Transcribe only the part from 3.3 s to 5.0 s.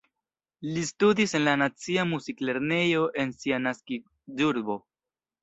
sia naskiĝurbo.